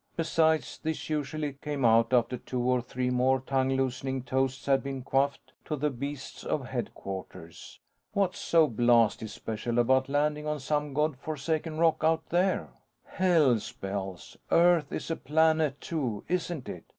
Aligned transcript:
"Besides" 0.17 0.79
this 0.81 1.11
usually 1.11 1.53
came 1.53 1.85
out 1.85 2.11
after 2.11 2.35
two 2.35 2.59
or 2.59 2.81
three 2.81 3.11
more 3.11 3.39
tongue 3.39 3.69
loosening 3.77 4.23
toasts 4.23 4.65
had 4.65 4.81
been 4.81 5.03
quaffed 5.03 5.53
to 5.65 5.75
the 5.75 5.91
beasts 5.91 6.43
of 6.43 6.65
Headquarters 6.65 7.79
"what's 8.13 8.39
so 8.39 8.65
blasted 8.65 9.29
special 9.29 9.77
about 9.77 10.09
landing 10.09 10.47
on 10.47 10.59
some 10.59 10.95
God 10.95 11.17
forsaken 11.17 11.77
rock 11.77 11.97
out 12.01 12.29
there? 12.29 12.69
"Hell's 13.05 13.71
bells! 13.73 14.37
Earth 14.49 14.91
is 14.91 15.11
a 15.11 15.15
planet 15.15 15.79
too, 15.79 16.23
isn't 16.27 16.67
it? 16.67 16.85